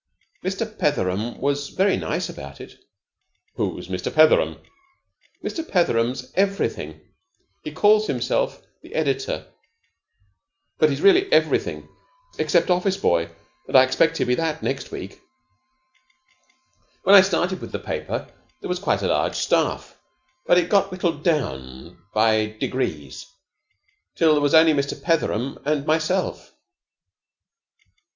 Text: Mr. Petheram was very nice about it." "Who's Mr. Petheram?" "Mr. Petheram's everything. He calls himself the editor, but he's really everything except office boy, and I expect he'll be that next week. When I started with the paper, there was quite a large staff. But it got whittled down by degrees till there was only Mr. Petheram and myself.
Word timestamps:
Mr. 0.43 0.65
Petheram 0.79 1.37
was 1.39 1.69
very 1.69 1.95
nice 1.95 2.27
about 2.27 2.59
it." 2.59 2.73
"Who's 3.53 3.87
Mr. 3.87 4.11
Petheram?" 4.11 4.59
"Mr. 5.43 5.63
Petheram's 5.63 6.31
everything. 6.33 7.01
He 7.63 7.71
calls 7.71 8.07
himself 8.07 8.63
the 8.81 8.95
editor, 8.95 9.53
but 10.79 10.89
he's 10.89 11.03
really 11.03 11.31
everything 11.31 11.87
except 12.39 12.71
office 12.71 12.97
boy, 12.97 13.29
and 13.67 13.77
I 13.77 13.83
expect 13.83 14.17
he'll 14.17 14.25
be 14.25 14.33
that 14.33 14.63
next 14.63 14.89
week. 14.91 15.21
When 17.03 17.13
I 17.13 17.21
started 17.21 17.61
with 17.61 17.71
the 17.71 17.77
paper, 17.77 18.25
there 18.59 18.69
was 18.69 18.79
quite 18.79 19.03
a 19.03 19.07
large 19.07 19.35
staff. 19.35 19.99
But 20.47 20.57
it 20.57 20.67
got 20.71 20.89
whittled 20.89 21.23
down 21.23 22.03
by 22.11 22.57
degrees 22.59 23.27
till 24.15 24.31
there 24.33 24.41
was 24.41 24.55
only 24.55 24.73
Mr. 24.73 24.99
Petheram 24.99 25.59
and 25.63 25.85
myself. 25.85 26.55